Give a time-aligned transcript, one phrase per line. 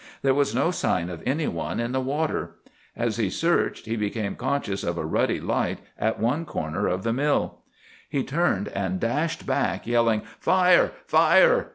[0.23, 2.55] There was no sign of any one in the water.
[2.95, 7.13] As he searched he became conscious of a ruddy light at one corner of the
[7.13, 7.59] mill.
[8.09, 10.93] He turned and dashed back, yelling "Fire!
[11.05, 11.67] Fire!"